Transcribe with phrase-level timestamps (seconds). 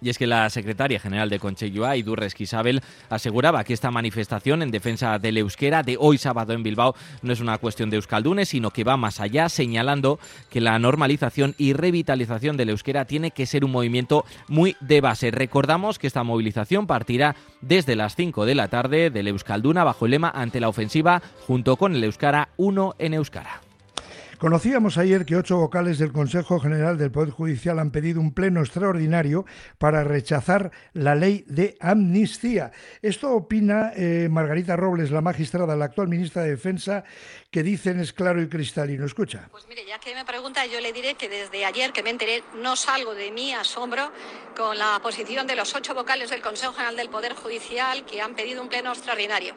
[0.00, 4.70] Y es que la secretaria general de Conchellua, Idurres Isabel, aseguraba que esta manifestación en
[4.70, 8.70] defensa del euskera de hoy sábado en Bilbao no es una cuestión de euskaldunes, sino
[8.70, 13.64] que va más allá, señalando que la normalización y revitalización del euskera tiene que ser
[13.64, 15.32] un movimiento muy de base.
[15.32, 20.12] Recordamos que esta movilización partirá desde las 5 de la tarde del Euskalduna bajo el
[20.12, 23.67] lema ante la ofensiva junto con el Euskara 1 en Euskara.
[24.38, 28.60] Conocíamos ayer que ocho vocales del Consejo General del Poder Judicial han pedido un pleno
[28.60, 29.44] extraordinario
[29.78, 32.70] para rechazar la ley de amnistía.
[33.02, 37.02] Esto opina eh, Margarita Robles, la magistrada, la actual ministra de Defensa,
[37.50, 39.04] que dicen es claro y cristalino.
[39.04, 39.48] Escucha.
[39.50, 42.44] Pues mire, ya que me pregunta, yo le diré que desde ayer que me enteré,
[42.62, 44.12] no salgo de mi asombro
[44.56, 48.36] con la posición de los ocho vocales del Consejo General del Poder Judicial que han
[48.36, 49.56] pedido un pleno extraordinario.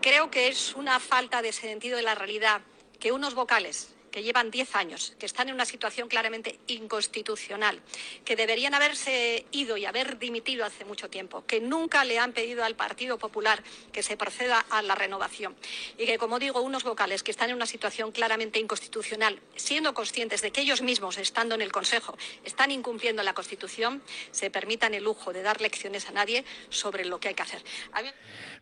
[0.00, 2.62] Creo que es una falta de sentido de la realidad
[2.98, 7.80] que unos vocales que llevan 10 años, que están en una situación claramente inconstitucional,
[8.24, 12.62] que deberían haberse ido y haber dimitido hace mucho tiempo, que nunca le han pedido
[12.62, 15.56] al Partido Popular que se proceda a la renovación
[15.98, 20.42] y que, como digo, unos vocales que están en una situación claramente inconstitucional, siendo conscientes
[20.42, 25.02] de que ellos mismos, estando en el Consejo, están incumpliendo la Constitución, se permitan el
[25.02, 27.64] lujo de dar lecciones a nadie sobre lo que hay que hacer.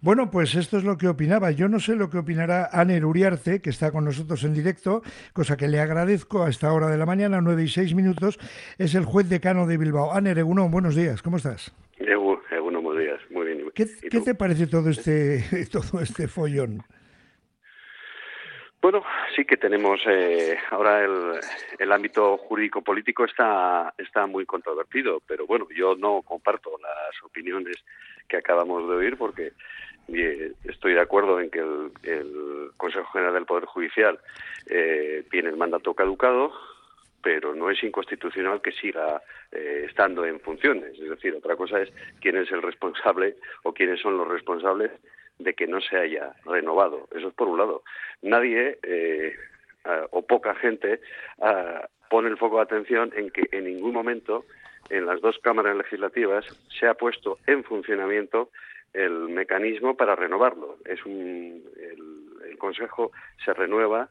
[0.01, 1.51] Bueno, pues esto es lo que opinaba.
[1.51, 5.03] Yo no sé lo que opinará Aner Uriarte, que está con nosotros en directo,
[5.43, 8.39] cosa que le agradezco a esta hora de la mañana, nueve y seis minutos,
[8.79, 10.13] es el juez decano de Bilbao.
[10.13, 11.75] Aner Eguno, buenos días, ¿cómo estás?
[11.99, 13.69] Eguno, buenos días, muy bien.
[13.75, 16.85] ¿Qué, ¿qué te parece todo este, todo este follón?
[18.81, 19.03] Bueno,
[19.35, 21.41] sí que tenemos eh, ahora el,
[21.81, 27.79] el ámbito jurídico político está está muy controvertido, pero bueno, yo no comparto las opiniones
[28.29, 29.55] que acabamos de oír porque
[30.09, 34.19] estoy de acuerdo en que el, el, Consejo General del Poder Judicial
[34.69, 36.53] eh, tiene el mandato caducado,
[37.23, 39.23] pero no es inconstitucional que siga
[39.53, 40.99] eh, estando en funciones.
[40.99, 44.91] Es decir, otra cosa es quién es el responsable o quiénes son los responsables
[45.39, 47.09] de que no se haya renovado.
[47.15, 47.83] Eso es por un lado.
[48.23, 49.35] Nadie eh,
[50.11, 51.01] o poca gente
[52.09, 54.45] pone el foco de atención en que en ningún momento
[54.91, 56.45] en las dos cámaras legislativas
[56.79, 58.51] se ha puesto en funcionamiento
[58.93, 60.79] el mecanismo para renovarlo.
[60.85, 63.13] Es un, el, el Consejo
[63.45, 64.11] se renueva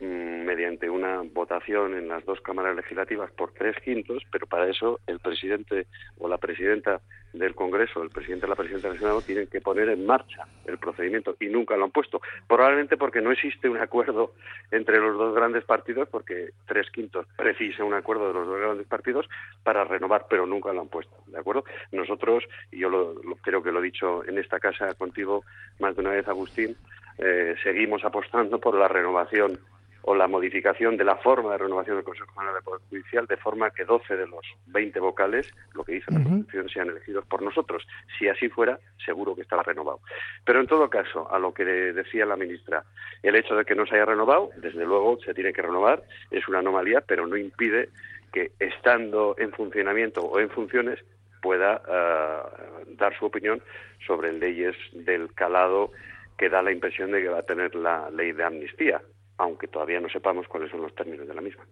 [0.00, 5.18] mediante una votación en las dos cámaras legislativas por tres quintos, pero para eso el
[5.18, 5.86] presidente
[6.18, 7.00] o la presidenta
[7.32, 10.78] del Congreso, el presidente o la presidenta del Senado tienen que poner en marcha el
[10.78, 12.20] procedimiento y nunca lo han puesto.
[12.46, 14.32] Probablemente porque no existe un acuerdo
[14.70, 18.86] entre los dos grandes partidos, porque tres quintos precisa un acuerdo de los dos grandes
[18.86, 19.28] partidos
[19.62, 21.14] para renovar, pero nunca lo han puesto.
[21.26, 21.64] ¿De acuerdo?
[21.92, 25.44] Nosotros, y yo lo, lo, creo que lo he dicho en esta casa contigo
[25.80, 26.76] más de una vez, Agustín,
[27.18, 29.58] eh, seguimos apostando por la renovación
[30.08, 33.36] o la modificación de la forma de renovación del Consejo General de Poder Judicial de
[33.36, 37.42] forma que 12 de los 20 vocales, lo que dice la Constitución, sean elegidos por
[37.42, 37.86] nosotros.
[38.18, 40.00] Si así fuera, seguro que estaba renovado.
[40.46, 42.84] Pero en todo caso, a lo que decía la ministra,
[43.22, 46.48] el hecho de que no se haya renovado, desde luego se tiene que renovar, es
[46.48, 47.90] una anomalía, pero no impide
[48.32, 51.04] que estando en funcionamiento o en funciones
[51.42, 53.60] pueda uh, dar su opinión
[54.06, 55.92] sobre leyes del calado
[56.38, 59.02] que da la impresión de que va a tener la ley de amnistía
[59.38, 61.64] aunque todavía no sepamos cuáles son los términos de la misma.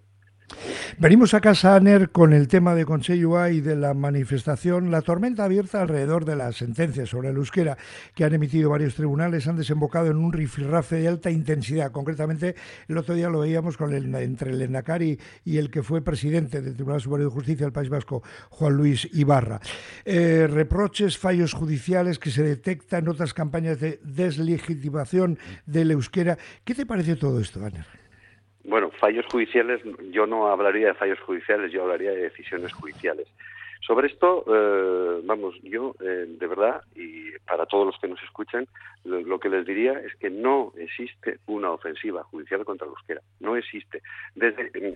[0.98, 4.90] Venimos a casa, Aner, con el tema de Consellua y de la manifestación.
[4.90, 7.76] La tormenta abierta alrededor de las sentencias sobre el euskera
[8.14, 11.92] que han emitido varios tribunales han desembocado en un rifirrafe de alta intensidad.
[11.92, 12.54] Concretamente,
[12.88, 17.00] el otro día lo veíamos entre el Endacari y el que fue presidente del Tribunal
[17.00, 19.60] Superior de Justicia del País Vasco, Juan Luis Ibarra.
[20.04, 26.38] Eh, reproches, fallos judiciales que se detectan otras campañas de deslegitimación del euskera.
[26.64, 28.05] ¿Qué te parece todo esto, Aner?
[28.68, 33.28] Bueno, fallos judiciales, yo no hablaría de fallos judiciales, yo hablaría de decisiones judiciales.
[33.80, 38.66] Sobre esto, eh, vamos, yo de verdad, y para todos los que nos escuchan,
[39.06, 43.20] lo, que les diría es que no existe una ofensiva judicial contra el euskera.
[43.40, 44.02] No existe.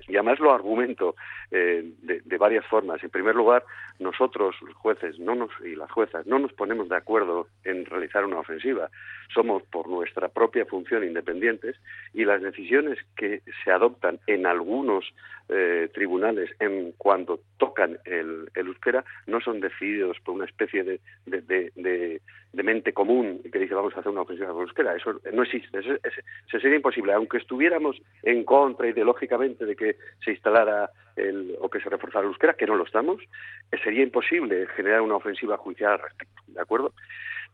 [0.09, 1.15] Y además lo argumento
[1.51, 3.03] eh, de, varias formas.
[3.05, 3.65] En primer lugar,
[3.99, 8.25] nosotros, los jueces no nos, y las juezas, no nos ponemos de acuerdo en realizar
[8.25, 8.91] una ofensiva.
[9.33, 11.77] Somos, por nuestra propia función, independientes
[12.13, 15.05] y las decisiones que se adoptan en algunos
[15.49, 21.01] eh, tribunales en cuando tocan el, el euskera no son decididos por una especie de,
[21.27, 24.97] de, de, mente común que dice vamos a hacer una ofensiva con euskera.
[24.97, 25.79] Eso no existe.
[25.79, 27.13] Eso, sería imposible.
[27.13, 32.31] Aunque estuviéramos en contra ideológicamente de que se instalara el, o que se reforzara el
[32.31, 33.23] euskera, que no lo estamos,
[33.83, 36.43] sería imposible generar una ofensiva judicial al respecto.
[36.49, 36.93] ¿De acuerdo?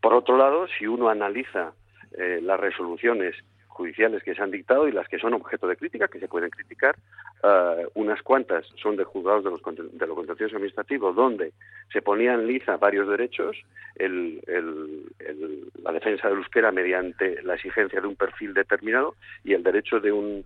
[0.00, 1.72] Por otro lado, si uno analiza
[2.16, 3.34] eh, las resoluciones
[3.76, 6.50] judiciales que se han dictado y las que son objeto de crítica, que se pueden
[6.50, 6.96] criticar.
[7.42, 9.60] Uh, unas cuantas son de juzgados de, los,
[9.92, 11.52] de lo contencioso administrativo, donde
[11.92, 13.56] se ponían liza varios derechos,
[13.96, 19.14] el, el, el, la defensa del euskera mediante la exigencia de un perfil determinado
[19.44, 20.44] y el derecho de un,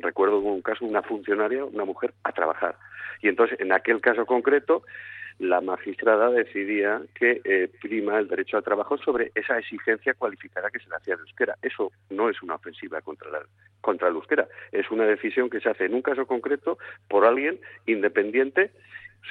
[0.00, 2.76] recuerdo un caso, una funcionaria, una mujer, a trabajar.
[3.20, 4.82] Y entonces, en aquel caso concreto,
[5.38, 10.80] la magistrada decidía que eh, prima el derecho al trabajo sobre esa exigencia cualificada que
[10.80, 11.56] se le hacía de euskera.
[11.62, 13.40] Eso no es una ofensiva contra, la,
[13.80, 17.60] contra el euskera, es una decisión que se hace en un caso concreto por alguien
[17.86, 18.72] independiente,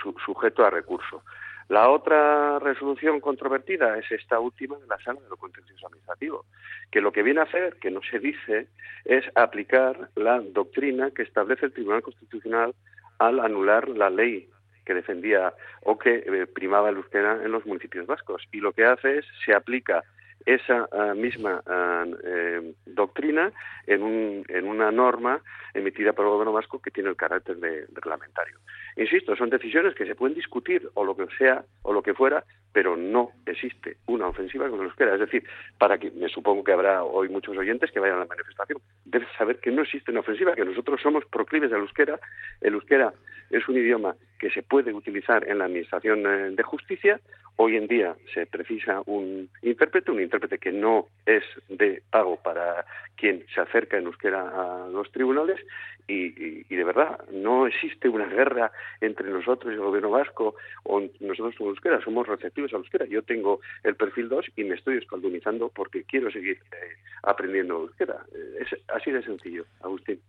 [0.02, 1.24] su, sujeto a recurso.
[1.68, 6.46] La otra resolución controvertida es esta última de la sala de lo contencioso administrativo,
[6.90, 8.68] que lo que viene a hacer, que no se dice,
[9.04, 12.74] es aplicar la doctrina que establece el Tribunal Constitucional
[13.20, 14.48] al anular la ley
[14.88, 15.54] que defendía
[15.84, 18.48] o que eh, primaba el euskera en los municipios vascos.
[18.54, 20.02] Y lo que hace es, se aplica
[20.46, 23.52] esa uh, misma uh, eh, doctrina
[23.86, 25.42] en, un, en, una norma
[25.74, 28.58] emitida por el gobierno vasco que tiene el carácter de, reglamentario.
[28.96, 32.46] Insisto, son decisiones que se pueden discutir o lo que sea o lo que fuera,
[32.78, 35.16] pero no existe una ofensiva con el euskera.
[35.16, 35.44] Es decir,
[35.80, 39.28] para que me supongo que habrá hoy muchos oyentes que vayan a la manifestación, deben
[39.36, 42.20] saber que no existe una ofensiva, que nosotros somos proclives al euskera.
[42.62, 43.12] El euskera
[43.50, 47.20] es un idioma que se puede utilizar en la administración eh, de justicia.
[47.56, 52.86] Hoy en día se precisa un intérprete, un intérprete que no es de pago para
[53.16, 55.60] quien se acerca en euskera a los tribunales
[56.08, 58.72] y, y, de verdad no existe una guerra
[59.02, 63.06] entre nosotros y el gobierno vasco o nosotros con euskera, somos receptivos a euskera.
[63.06, 68.26] Yo tengo el perfil 2 y me estoy escaldunizando porque quiero seguir eh, aprendiendo euskera.
[68.34, 70.20] Eh, es así de sencillo, Agustín.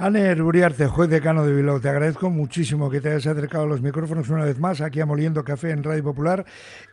[0.00, 3.82] Aner Uriarte, juez decano de Bilbao, te agradezco muchísimo que te hayas acercado a los
[3.82, 6.44] micrófonos una vez más aquí a Moliendo Café en Radio Popular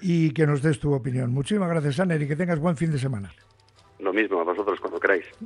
[0.01, 1.31] y que nos des tu opinión.
[1.31, 3.31] Muchísimas gracias, Aner, y que tengas buen fin de semana.
[3.99, 5.25] Lo mismo, a vosotros cuando queráis.